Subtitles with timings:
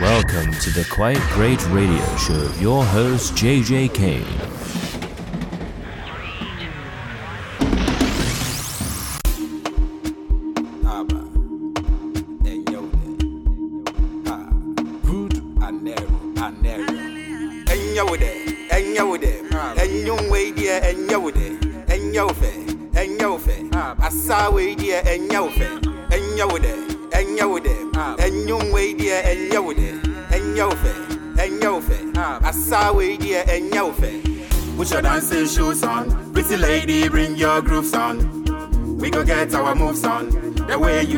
[0.00, 2.52] Welcome to the Quite Great Radio Show.
[2.58, 4.81] Your host, JJ Kane.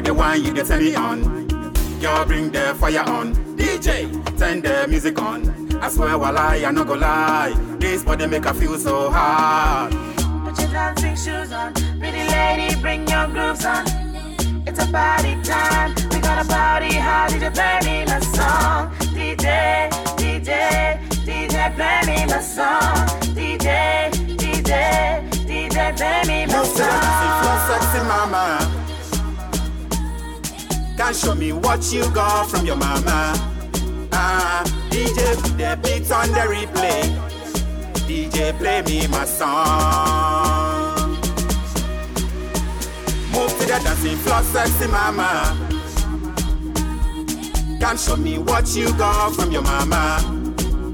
[0.05, 1.49] The you one, you turn it on.
[1.99, 3.35] Girl, bring the fire on.
[3.57, 4.05] DJ,
[4.39, 5.49] turn the music on.
[5.83, 7.55] I swear, while I am not gonna lie.
[7.79, 9.93] This body make I feel so hard.
[10.45, 13.87] Put your dancing shoes on, pretty lady, bring your grooves on.
[14.67, 15.95] It's a party time.
[16.11, 17.31] We got a party hard.
[17.33, 18.95] DJ, play me my song.
[19.17, 19.89] DJ,
[20.21, 23.09] DJ, DJ, play me my song.
[23.33, 27.69] DJ, DJ, DJ, play me my You song.
[27.69, 28.74] sexy mama.
[31.05, 33.35] Can show me what you got from your mama.
[34.11, 37.03] Ah, DJ put the beat on the replay.
[38.09, 41.11] DJ play me my song.
[43.33, 45.55] Move to the dancing floor, sexy mama.
[47.79, 50.21] Can show me what you got from your mama.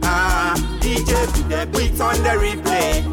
[0.02, 3.04] Ah, DJ put the beat on the replay.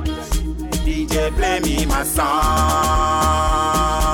[0.83, 4.06] DJ play me my song.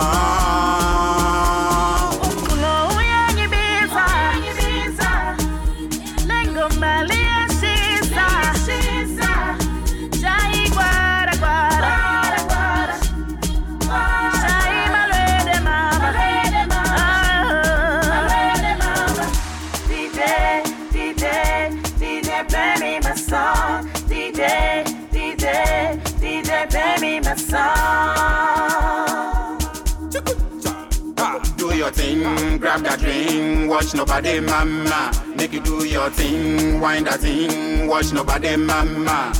[32.73, 35.11] Grab that ring, watch nobody mama.
[35.36, 39.32] Make you do your thing, wind that thing, watch nobody mama.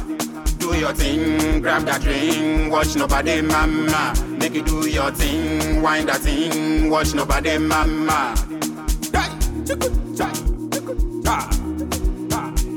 [0.60, 4.14] Do your thing, grab that ring, watch nobody mama.
[4.38, 8.36] Make you do your thing, wind that thing, watch nobody mama.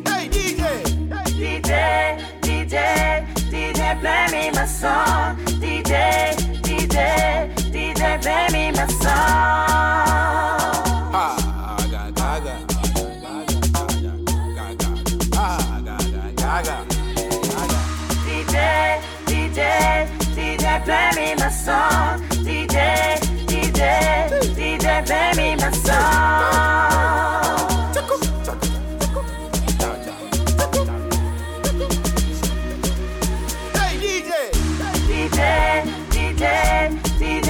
[0.06, 0.62] Hey DJ,
[1.36, 5.36] DJ, DJ, DJ, play me my song.
[5.60, 7.65] DJ, DJ,
[8.88, 9.14] Song.
[11.12, 11.36] Ah,
[21.68, 22.16] ah.
[22.44, 27.05] DJ, DJ, DJ, play me my song.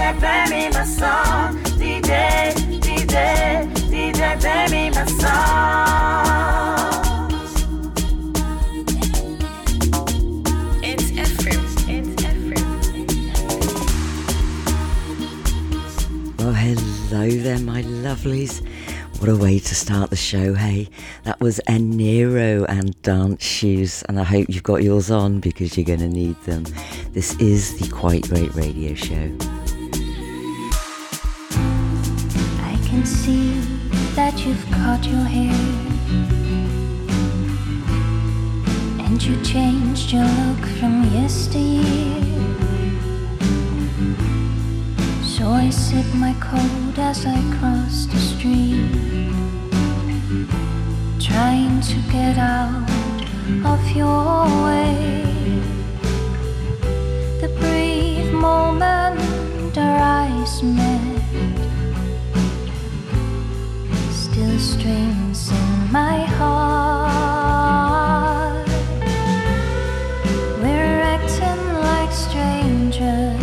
[0.06, 1.56] DJ, play me my song.
[1.78, 5.26] DJ, DJ, DJ, play me my song.
[10.84, 11.60] It's Ephraim.
[11.88, 12.66] It's Ephraim.
[16.38, 18.62] Oh, hello there, my lovelies.
[19.18, 20.88] What a way to start the show, hey?
[21.24, 25.84] That was Annero and Dance Shoes, and I hope you've got yours on because you're
[25.84, 26.64] going to need them.
[27.10, 29.55] This is the Quite Great Radio Show.
[33.06, 33.52] See
[34.16, 35.54] that you've cut your hair
[39.06, 42.24] and you changed your look from yesteryear.
[45.22, 48.90] So I sip my coat as I cross the street,
[51.20, 52.90] trying to get out
[53.64, 55.62] of your way.
[57.40, 61.15] The brief moment our eyes met
[64.58, 66.66] strings in my heart.
[70.60, 73.40] We're acting like strangers.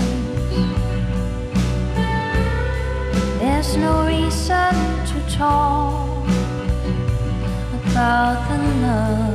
[3.40, 4.76] There's no reason
[5.10, 6.28] to talk
[7.90, 9.33] about the love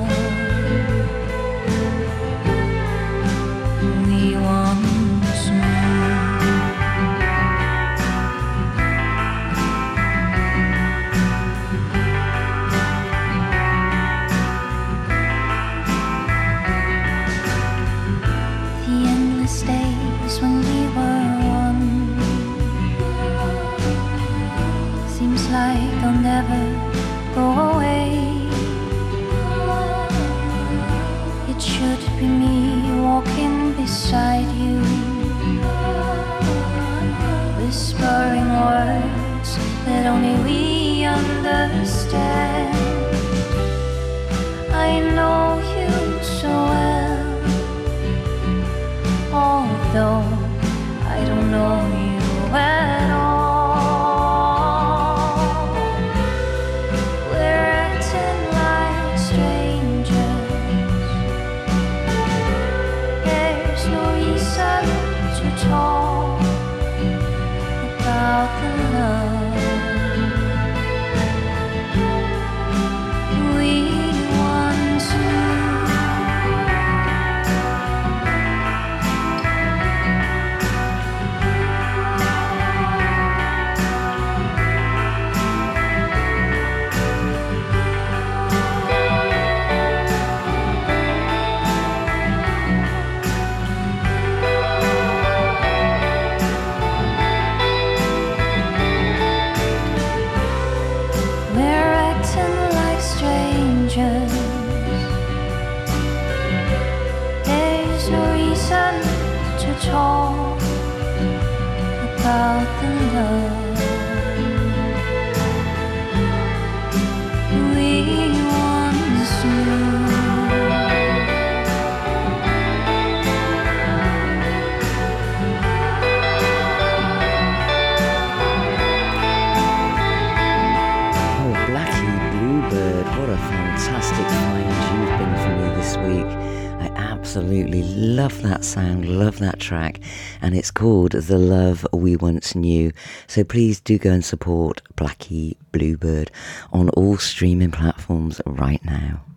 [140.59, 142.91] it's called The Love We Once Knew.
[143.29, 146.33] So please do go and support Blackie Blue Bird
[146.73, 149.28] on all streaming platforms right now.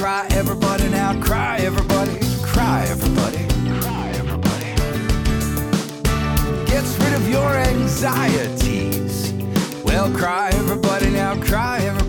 [0.00, 3.46] Cry everybody now, cry everybody, cry everybody,
[3.82, 4.74] cry everybody.
[6.64, 9.34] Gets rid of your anxieties.
[9.84, 11.99] Well, cry everybody now, cry everybody.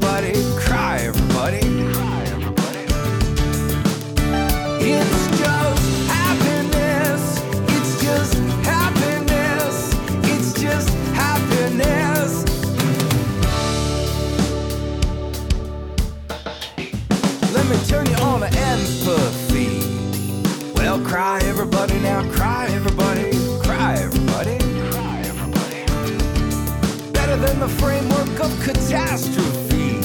[27.61, 29.99] the framework of catastrophe.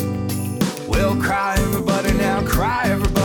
[0.86, 3.15] We'll cry, everybody, now cry, everybody.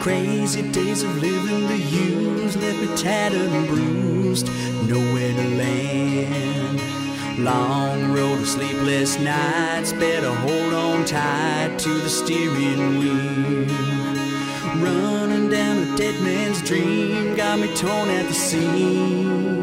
[0.00, 4.46] Crazy days of living the used left me tattered and bruised,
[4.88, 6.80] nowhere to land.
[7.44, 13.66] Long road of sleepless nights, better hold on tight to the steering wheel.
[14.82, 19.57] Running down a dead man's dream got me torn at the seams.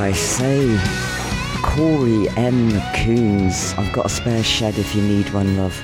[0.00, 0.78] I say?
[1.62, 2.70] Cory M.
[2.94, 3.74] Coons.
[3.76, 5.78] I've got a spare shed if you need one, love.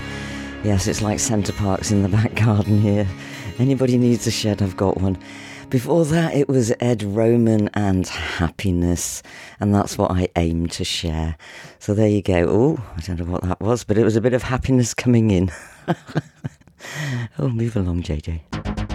[0.64, 3.06] Yes, it's like Center Parcs in the back garden here.
[3.58, 5.18] Anybody needs a shed, I've got one.
[5.68, 9.22] Before that, it was Ed Roman and happiness,
[9.60, 11.36] and that's what I aim to share.
[11.78, 12.46] So there you go.
[12.48, 15.30] Oh, I don't know what that was, but it was a bit of happiness coming
[15.30, 15.52] in.
[17.38, 18.85] oh, move along, JJ.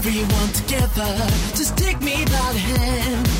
[0.00, 1.14] everyone together.
[1.54, 3.39] Just take me by the hand.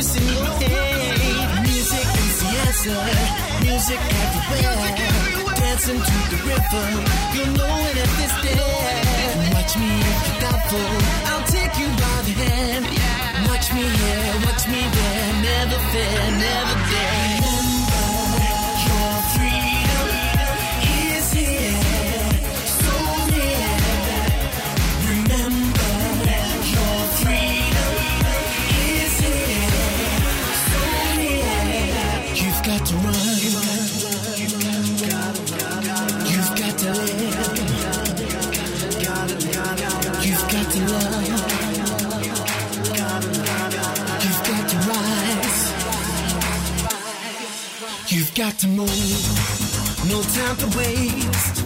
[0.00, 1.60] In your head.
[1.60, 3.00] Music is the answer,
[3.60, 4.96] music everywhere.
[5.56, 6.92] Dancing to the rhythm,
[7.34, 9.52] you'll know it if it's there.
[9.52, 10.90] Watch me if you're doubtful,
[11.28, 12.86] I'll take you by the hand.
[13.48, 17.59] Watch me here, watch me there, never fear, never dare.
[48.40, 48.88] Got to move.
[50.08, 51.56] No time to waste.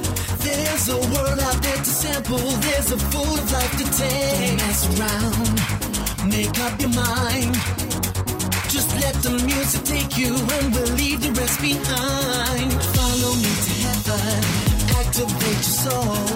[0.43, 2.47] There's a world out there to sample.
[2.67, 4.49] There's a food of life to take.
[4.49, 5.55] Don't mess around.
[6.35, 7.55] Make up your mind.
[8.75, 12.69] Just let the music take you and we'll leave the rest behind.
[12.99, 14.41] Follow me to heaven,
[14.99, 16.27] activate your soul,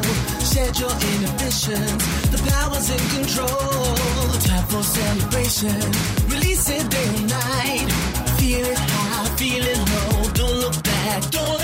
[0.52, 2.02] shed your inhibitions.
[2.30, 3.82] The power's in control.
[4.46, 5.80] Time for celebration,
[6.30, 7.88] release it day and night.
[8.38, 9.77] Feel it high, feel it.
[11.08, 11.57] Don't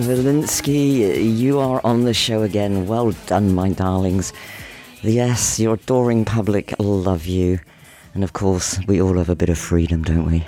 [0.00, 2.86] Velinski, you are on the show again.
[2.86, 4.32] Well done, my darlings.
[5.02, 7.60] Yes, your adoring public love you.
[8.14, 10.44] And of course, we all have a bit of freedom, don't we?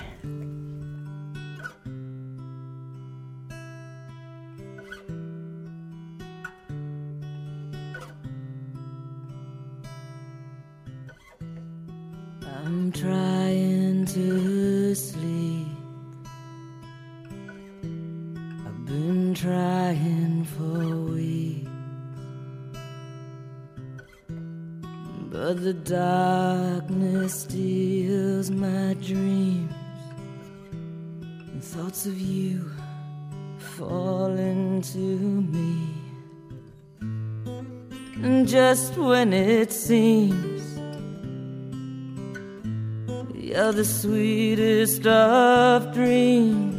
[44.03, 46.75] Sweetest of dreams.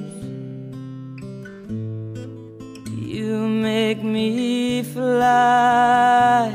[2.90, 6.52] You make me fly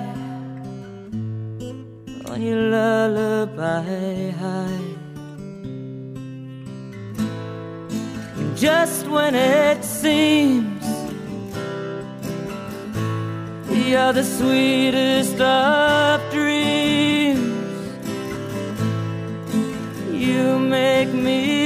[2.27, 4.85] on your lullaby high.
[8.37, 10.85] And just when it seems
[13.89, 16.28] you're the sweetest of
[21.19, 21.58] me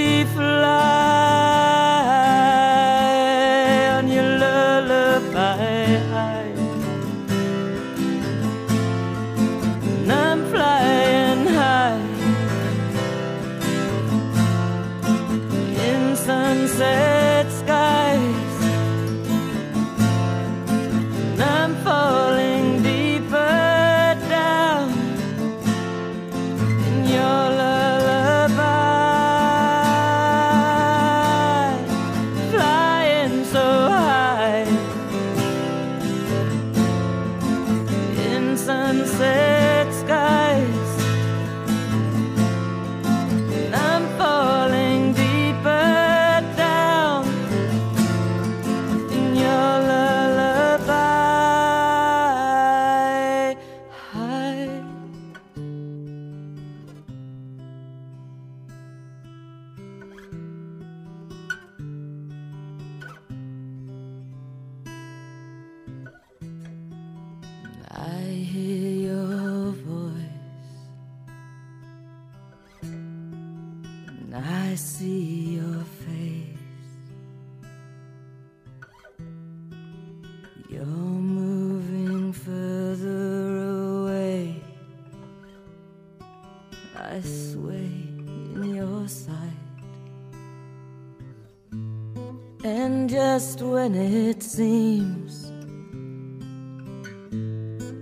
[93.36, 95.52] just when it seems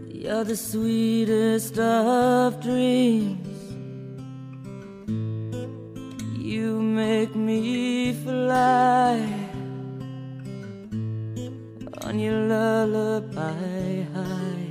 [0.09, 3.57] you're the sweetest of dreams,
[6.37, 9.25] you make me fly
[12.01, 14.67] on your lullaby high.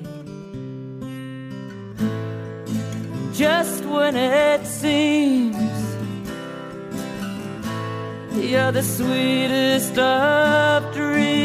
[3.33, 5.20] Just when it seems
[8.51, 11.40] you're the sweetest of dreams.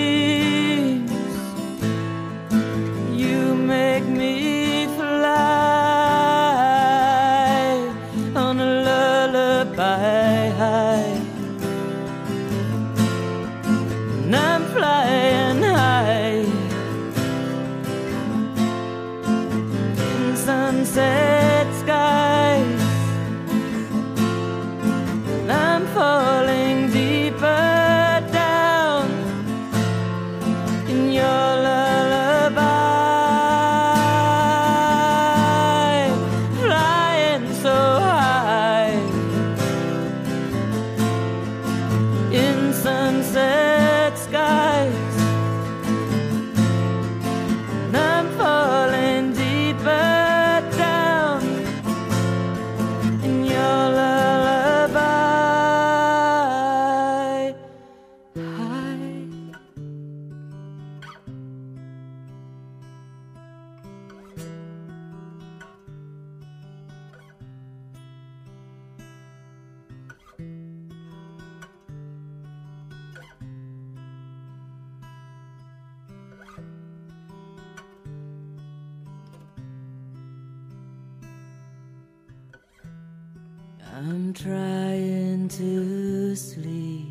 [84.85, 87.07] Trying to sleep,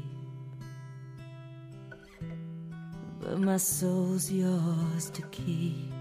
[3.21, 5.93] but my soul's yours to keep.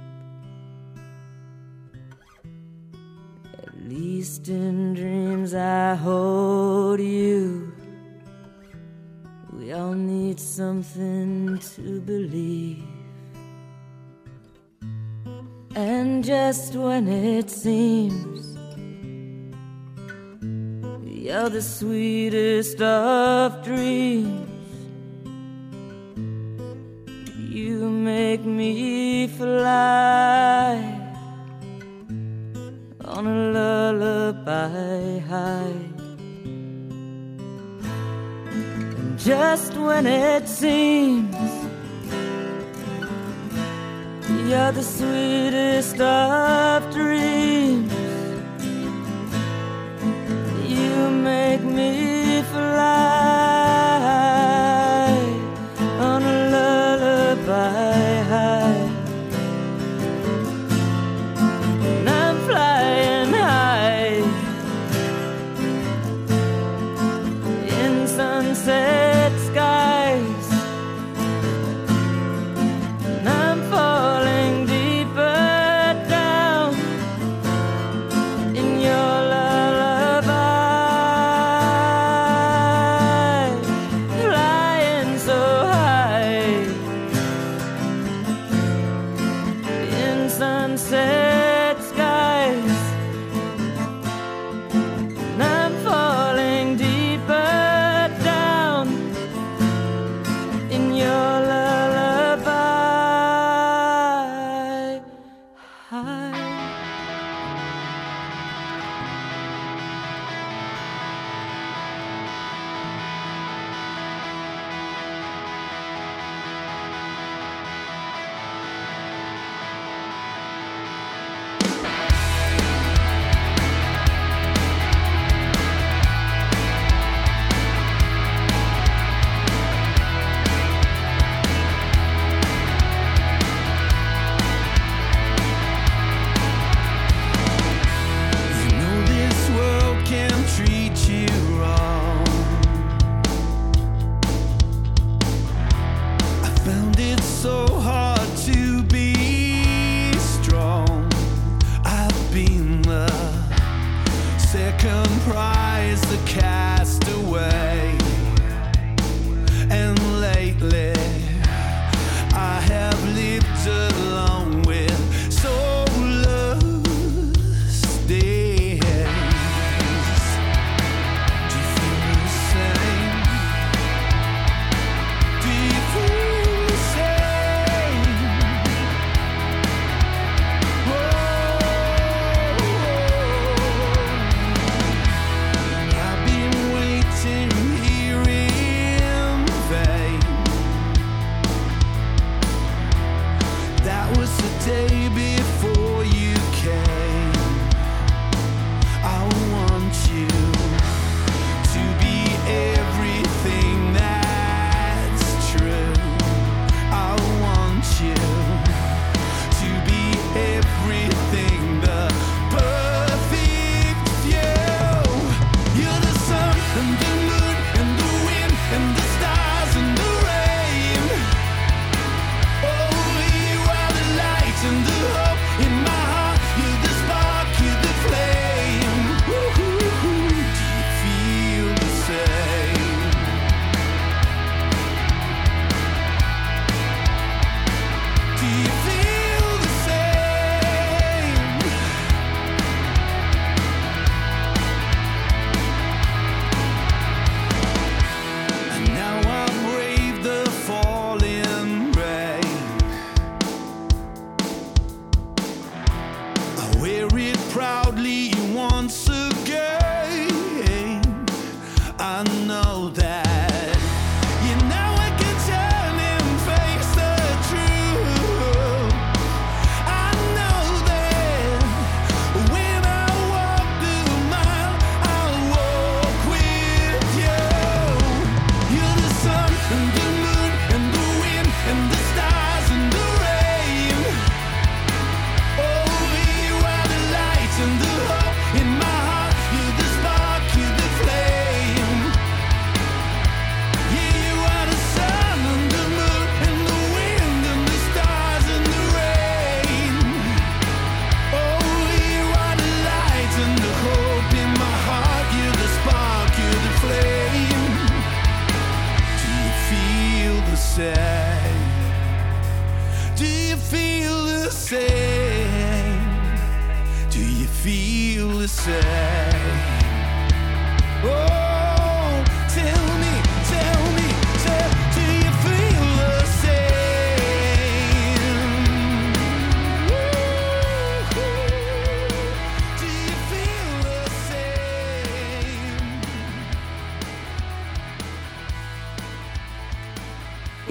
[3.57, 7.73] At least in dreams, I hold you.
[9.51, 12.83] We all need something to believe.
[15.75, 18.52] And just when it seems
[21.23, 24.49] you're the sweetest of dreams.
[27.37, 30.83] You make me fly
[33.05, 35.79] on a lullaby high.
[38.97, 41.37] And just when it seems
[44.49, 47.92] you're the sweetest of dreams.
[51.23, 53.42] Make me fly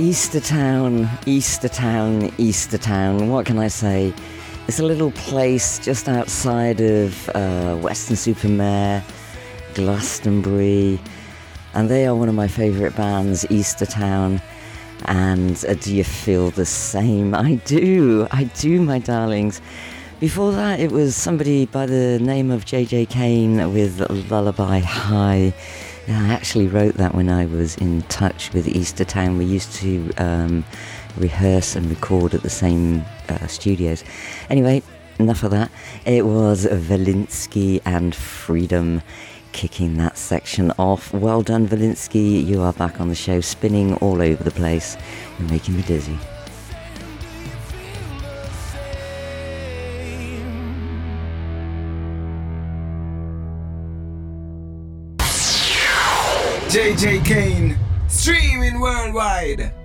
[0.02, 3.28] Eastertown, Eastertown, Eastertown.
[3.28, 4.12] What can I say?
[4.66, 9.04] It's a little place just outside of uh, Weston-super-Mare,
[9.74, 10.98] Glastonbury,
[11.74, 14.42] and they are one of my favourite bands, Eastertown.
[15.04, 17.32] And uh, do you feel the same?
[17.36, 19.60] I do, I do, my darlings.
[20.18, 25.54] Before that, it was somebody by the name of JJ Kane with Lullaby High.
[26.08, 29.38] I actually wrote that when I was in touch with Eastertown.
[29.38, 30.64] We used to um,
[31.16, 34.02] rehearse and record at the same uh, studios.
[34.50, 34.82] Anyway,
[35.18, 35.70] enough of that.
[36.04, 39.02] It was Velinski and Freedom
[39.52, 41.12] kicking that section off.
[41.12, 42.44] Well done, Velinski.
[42.44, 44.96] You are back on the show, spinning all over the place.
[45.38, 46.18] You're making me dizzy.
[56.72, 57.76] JJ Kane,
[58.08, 59.81] streaming worldwide.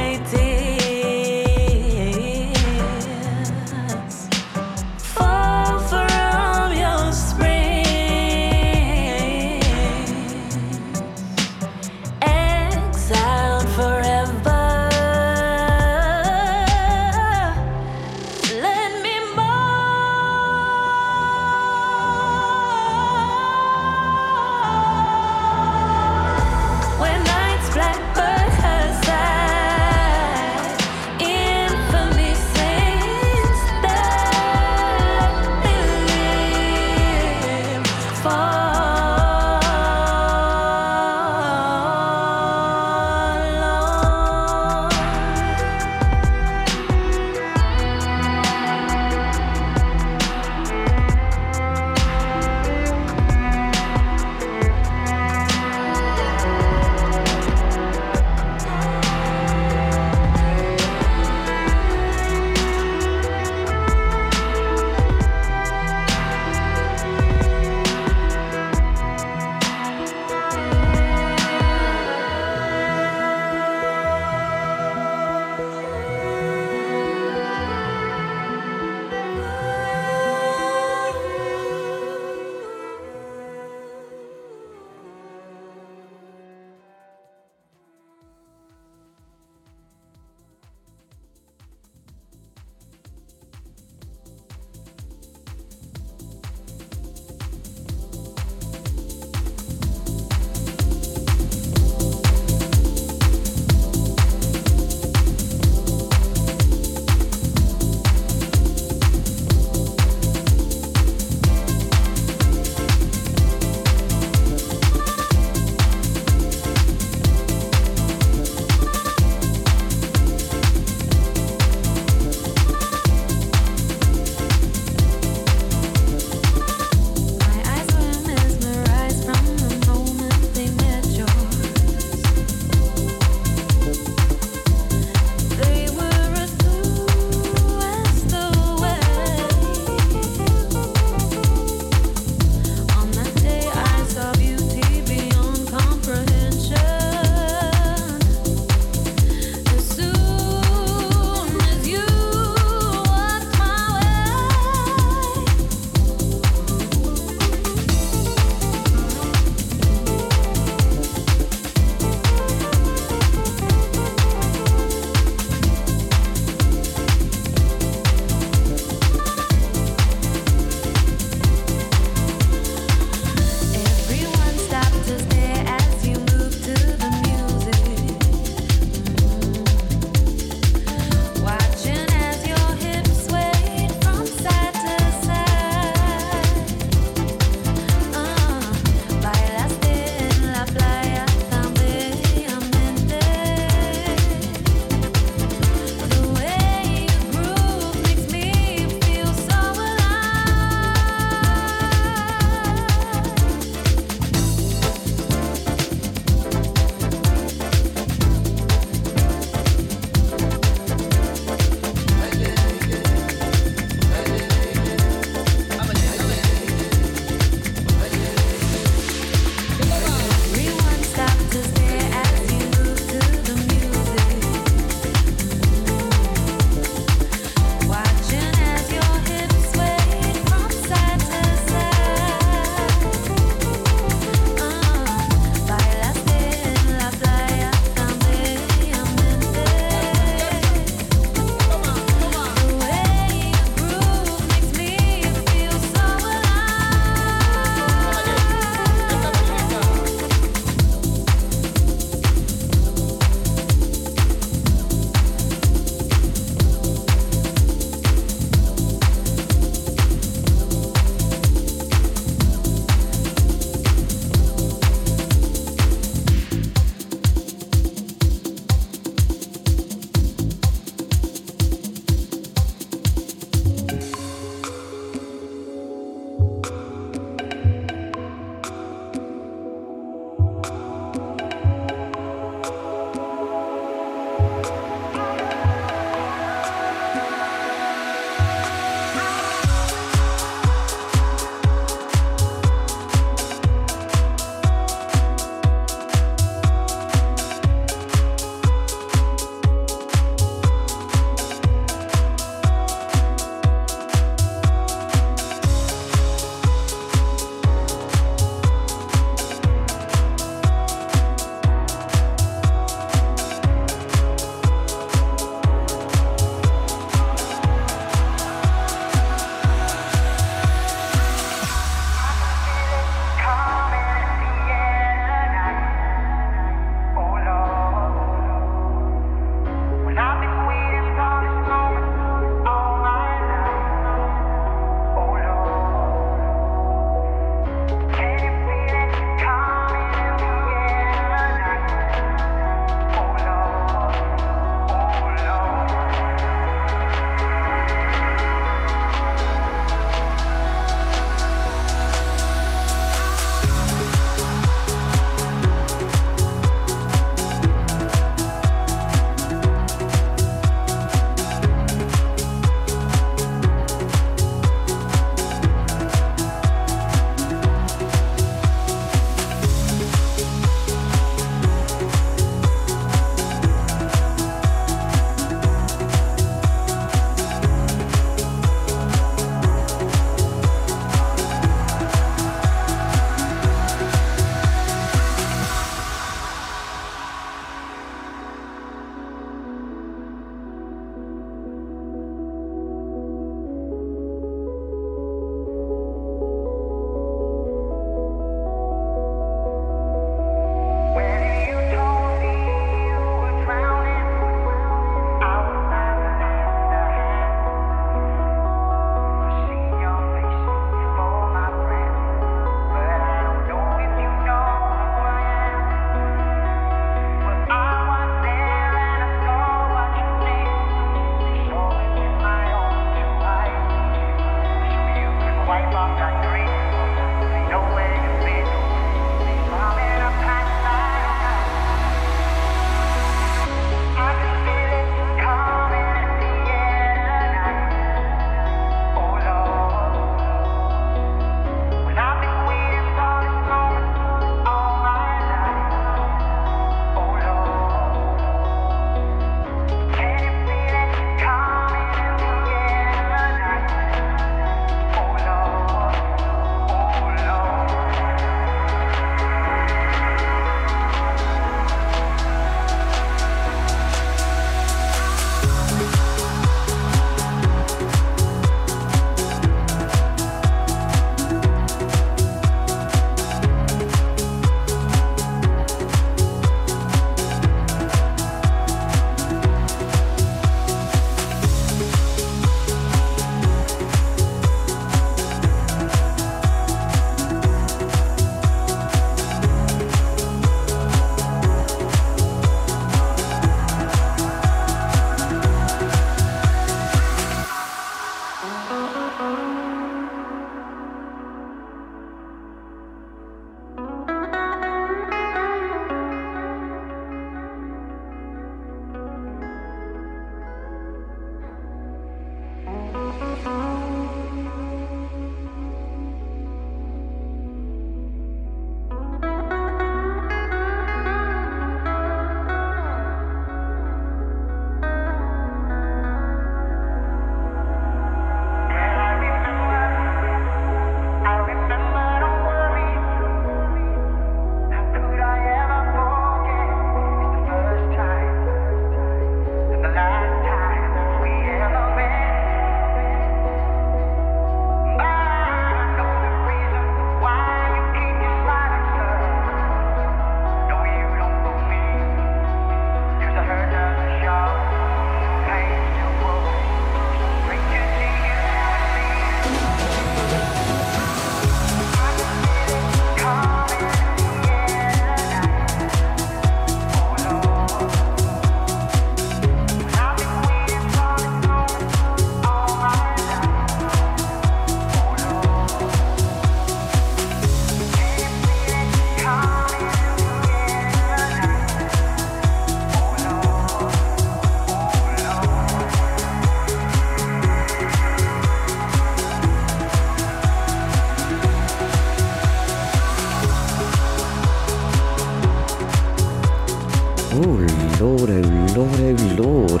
[599.02, 600.00] Lord, oh Lord.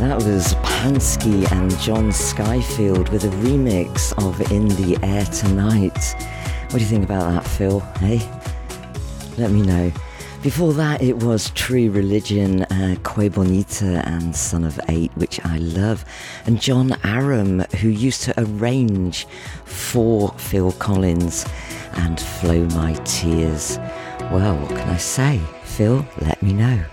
[0.00, 6.16] That was Panski and John Skyfield with a remix of In the Air Tonight.
[6.64, 7.78] What do you think about that, Phil?
[8.00, 8.28] Hey?
[9.38, 9.92] Let me know.
[10.42, 15.58] Before that, it was True Religion, uh, Que Bonita and Son of Eight, which I
[15.58, 16.04] love.
[16.44, 19.28] And John Aram, who used to arrange
[19.64, 21.46] for Phil Collins
[21.92, 23.78] and Flow My Tears.
[24.32, 25.40] Well, what can I say?
[25.62, 26.84] Phil, let me know.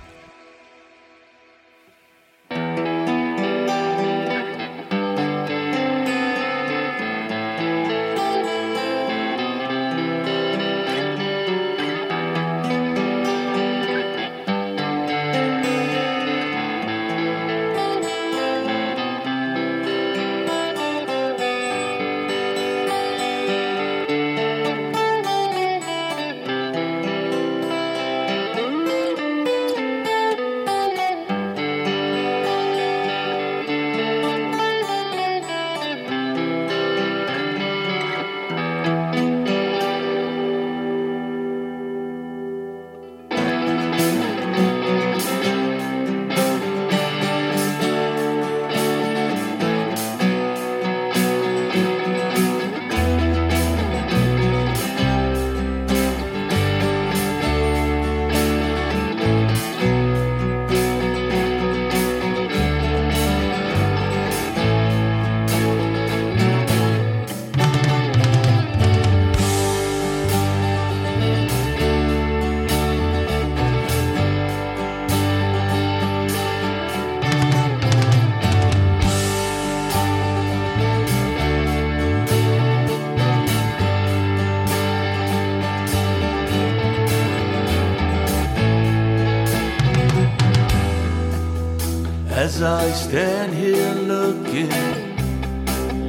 [92.42, 94.72] As I stand here looking,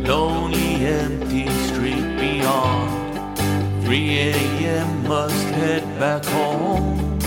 [0.02, 3.36] lonely, empty street beyond.
[3.84, 5.06] 3 a.m.
[5.06, 7.18] must head back home.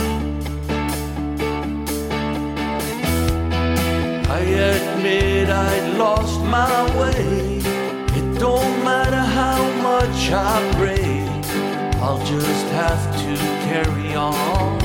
[4.28, 7.62] I admit I'd lost my way.
[8.20, 11.28] It don't matter how much I pray,
[12.02, 13.36] I'll just have to
[13.70, 14.85] carry on.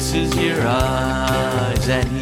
[0.00, 2.19] Kisses your eyes and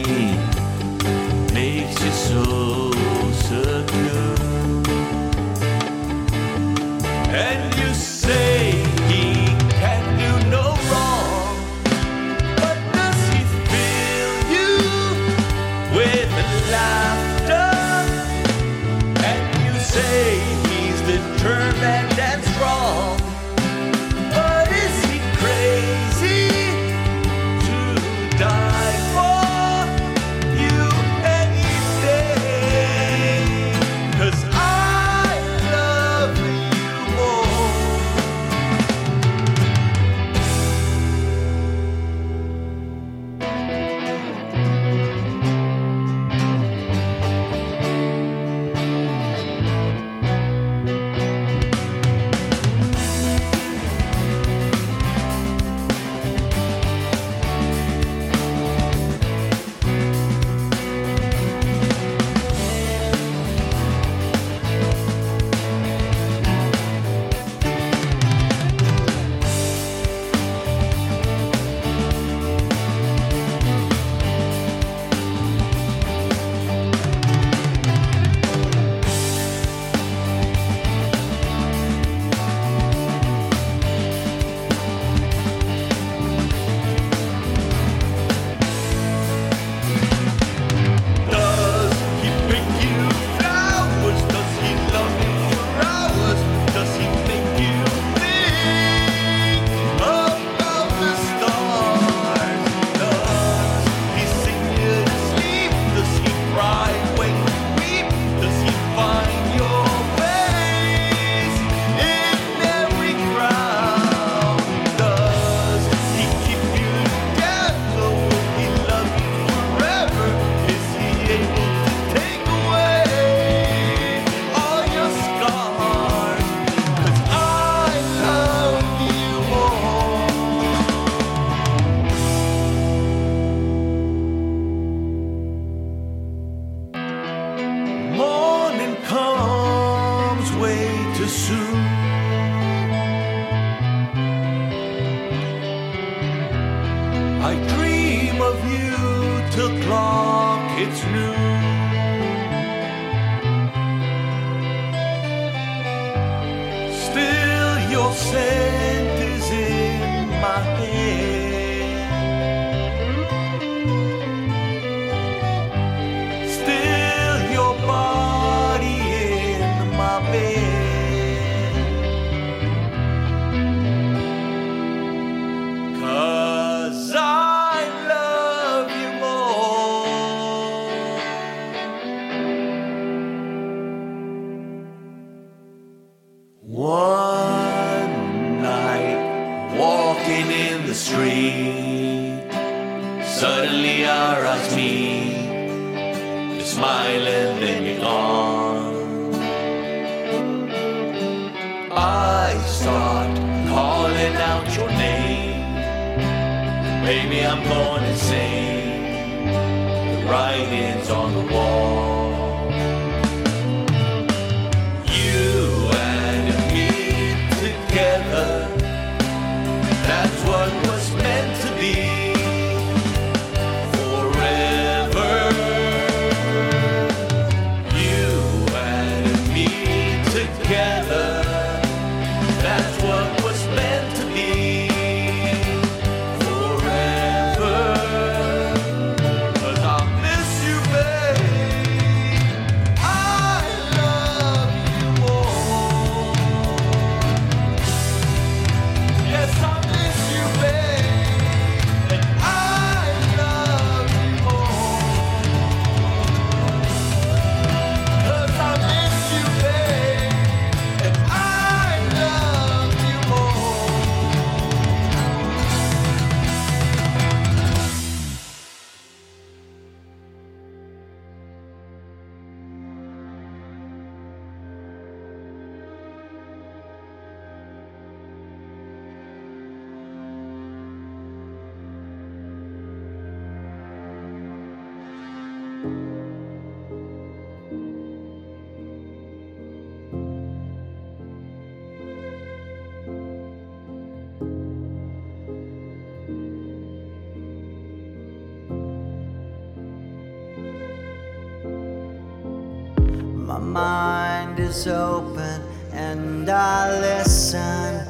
[304.79, 305.61] is open
[305.93, 308.07] and I listen.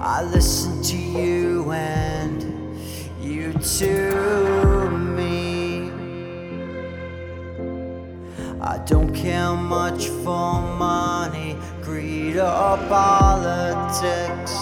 [0.00, 2.40] I listen to you and
[3.20, 5.90] you to me.
[8.60, 14.54] I don't care much for money, greed, or politics.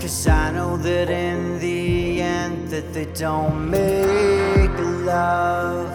[0.00, 5.85] Cause I know that in the end that they don't make love.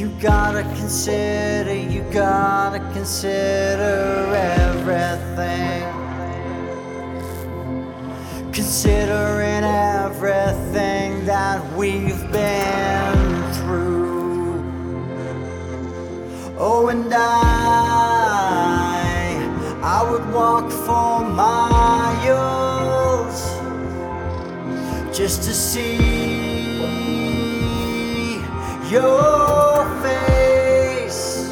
[0.00, 5.84] You gotta consider, you gotta consider everything.
[8.50, 14.64] Considering everything that we've been through.
[16.56, 17.20] Oh, and I,
[19.82, 22.40] I would walk for miles
[25.14, 25.98] just to see
[28.90, 29.69] your
[30.02, 31.50] face.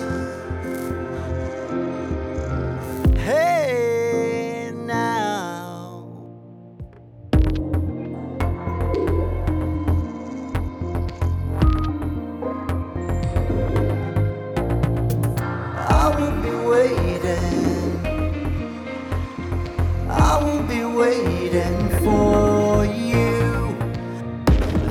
[3.16, 6.05] Hey, now.
[15.76, 17.59] I will be waiting.
[20.11, 23.76] I will be waiting for you.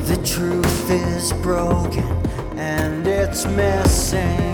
[0.05, 2.17] The truth is broken
[2.57, 4.53] and it's missing.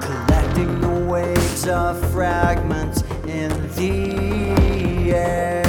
[0.00, 5.62] Collecting the waves of fragments in the air.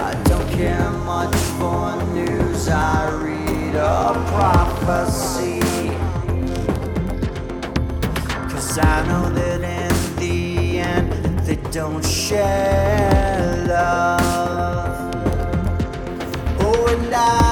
[0.00, 5.60] I don't care much for news, I read a prophecy.
[8.52, 14.21] Cause I know that in the end they don't share love.
[17.14, 17.51] Oh,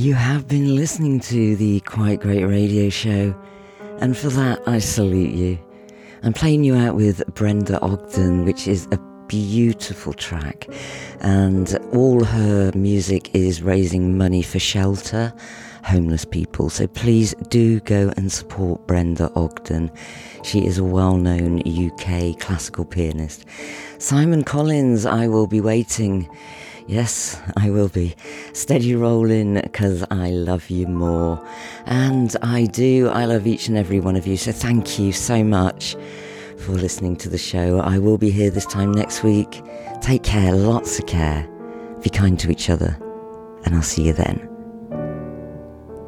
[0.00, 3.34] You have been listening to the Quite Great Radio Show,
[3.98, 5.58] and for that I salute you.
[6.22, 8.98] I'm playing you out with Brenda Ogden, which is a
[9.28, 10.66] beautiful track,
[11.20, 15.34] and all her music is raising money for shelter,
[15.84, 16.70] homeless people.
[16.70, 19.90] So please do go and support Brenda Ogden.
[20.44, 23.44] She is a well known UK classical pianist.
[23.98, 26.26] Simon Collins, I will be waiting.
[26.90, 28.16] Yes, I will be.
[28.50, 31.40] SteadyRollin because I love you more.
[31.86, 33.08] And I do.
[33.10, 34.36] I love each and every one of you.
[34.36, 35.94] So thank you so much
[36.58, 37.78] for listening to the show.
[37.78, 39.62] I will be here this time next week.
[40.00, 41.48] Take care, lots of care.
[42.02, 42.98] Be kind to each other.
[43.64, 44.48] And I'll see you then.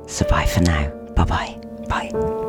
[0.08, 0.90] So bye for now.
[1.14, 1.60] Bye-bye.
[1.88, 2.41] Bye.